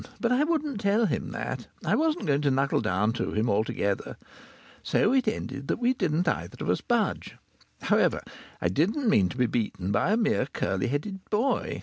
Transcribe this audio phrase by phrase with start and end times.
[0.19, 1.67] But I wouldn't tell him that.
[1.85, 4.17] I wasn't going to knuckle down to him altogether.
[4.81, 7.35] So it ended that we didn't either of us budge.
[7.83, 8.23] However,
[8.59, 11.79] I didn't mean to be beaten by a mere curly headed boy.